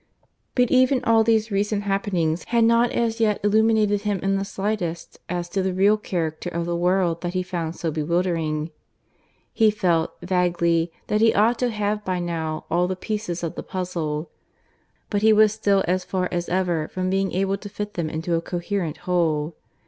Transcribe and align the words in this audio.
But 0.55 0.71
even 0.71 1.03
all 1.03 1.23
these 1.23 1.51
recent 1.51 1.83
happenings 1.83 2.43
had 2.45 2.63
not 2.63 2.91
as 2.91 3.19
yet 3.19 3.39
illuminated 3.45 4.01
him 4.01 4.17
in 4.23 4.35
the 4.35 4.43
slightest 4.43 5.19
as 5.29 5.47
to 5.49 5.61
the 5.61 5.75
real 5.75 5.95
character 5.95 6.49
of 6.49 6.65
the 6.65 6.75
world 6.75 7.21
that 7.21 7.35
he 7.35 7.43
found 7.43 7.75
so 7.75 7.91
bewildering. 7.91 8.71
He 9.53 9.69
felt, 9.69 10.13
vaguely, 10.23 10.91
that 11.05 11.21
he 11.21 11.35
ought 11.35 11.59
to 11.59 11.69
have 11.69 12.03
by 12.03 12.17
now 12.17 12.65
all 12.71 12.87
the 12.87 12.95
pieces 12.95 13.43
of 13.43 13.53
the 13.53 13.61
puzzle, 13.61 14.31
but 15.11 15.21
he 15.21 15.31
was 15.31 15.53
still 15.53 15.83
as 15.87 16.03
far 16.03 16.27
as 16.31 16.49
ever 16.49 16.87
from 16.87 17.11
being 17.11 17.31
able 17.33 17.57
to 17.57 17.69
fit 17.69 17.93
them 17.93 18.09
into 18.09 18.33
a 18.33 18.41
coherent 18.41 18.97
whole. 19.05 19.55